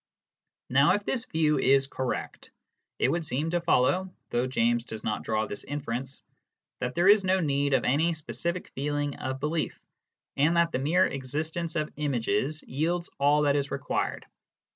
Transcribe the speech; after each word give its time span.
Now 0.71 0.95
if 0.95 1.05
this 1.05 1.25
view 1.25 1.59
is 1.59 1.85
correct, 1.85 2.49
it 2.97 3.09
would 3.09 3.23
seem 3.23 3.51
to 3.51 3.61
follow 3.61 4.09
(though 4.31 4.47
James 4.47 4.83
does 4.83 5.03
not 5.03 5.21
draw 5.21 5.45
this 5.45 5.63
inference) 5.63 6.23
that 6.79 6.95
there 6.95 7.07
is 7.07 7.23
no 7.23 7.39
need 7.39 7.75
of 7.75 7.83
any 7.83 8.15
specific 8.15 8.69
feeling 8.69 9.15
of 9.17 9.39
belief, 9.39 9.79
and 10.37 10.57
that 10.57 10.71
the 10.71 10.79
mere 10.79 11.05
existence 11.05 11.75
of 11.75 11.93
images 11.97 12.63
yields 12.63 13.11
all 13.19 13.43
that 13.43 13.55
is 13.55 13.69
required. 13.69 14.25